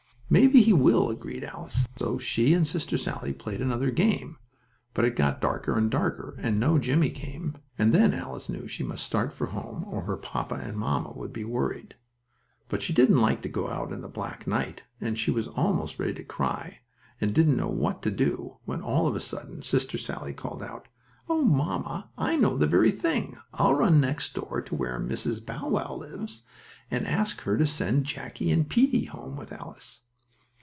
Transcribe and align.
"Maybe 0.33 0.61
he 0.61 0.71
will," 0.71 1.09
agreed 1.09 1.43
Alice, 1.43 1.85
so 1.99 2.17
she 2.17 2.53
and 2.53 2.65
Sister 2.65 2.97
Sallie 2.97 3.33
played 3.33 3.59
another 3.59 3.91
game, 3.91 4.37
but 4.93 5.03
it 5.03 5.17
got 5.17 5.41
darker 5.41 5.77
and 5.77 5.91
darker, 5.91 6.35
and 6.39 6.57
no 6.57 6.77
Jimmie 6.79 7.09
came, 7.09 7.57
and 7.77 7.91
then 7.91 8.13
Alice 8.13 8.47
knew 8.47 8.65
she 8.65 8.81
must 8.81 9.03
start 9.03 9.33
for 9.33 9.47
home, 9.47 9.83
or 9.83 10.03
her 10.03 10.15
papa 10.15 10.55
and 10.55 10.77
mamma 10.77 11.11
would 11.11 11.33
be 11.33 11.43
worried. 11.43 11.95
But 12.69 12.81
she 12.81 12.93
didn't 12.93 13.19
like 13.19 13.41
to 13.41 13.49
go 13.49 13.69
out 13.69 13.91
in 13.91 13.99
the 13.99 14.07
black 14.07 14.47
night, 14.47 14.85
and 15.01 15.19
she 15.19 15.31
was 15.31 15.49
almost 15.49 15.99
ready 15.99 16.13
to 16.13 16.23
cry, 16.23 16.79
and 17.19 17.35
didn't 17.35 17.57
know 17.57 17.67
what 17.67 18.01
to 18.03 18.09
do, 18.09 18.55
when, 18.63 18.79
all 18.79 19.07
of 19.07 19.17
a 19.17 19.19
sudden, 19.19 19.61
Sister 19.61 19.97
Sallie 19.97 20.33
called 20.33 20.63
out: 20.63 20.87
"Oh, 21.27 21.41
mamma, 21.43 22.09
I 22.17 22.37
know 22.37 22.55
the 22.55 22.67
very 22.67 22.91
thing! 22.91 23.37
I'll 23.55 23.73
run 23.75 23.99
next 23.99 24.33
door, 24.33 24.61
to 24.61 24.75
where 24.75 24.97
Mrs. 24.97 25.45
Bow 25.45 25.67
Wow 25.67 25.93
lives, 25.95 26.43
and 26.89 27.05
ask 27.05 27.41
her 27.41 27.57
to 27.57 27.67
send 27.67 28.05
Jackie 28.05 28.49
and 28.51 28.69
Peetie 28.69 29.07
home 29.07 29.35
with 29.35 29.51
Alice." 29.51 30.03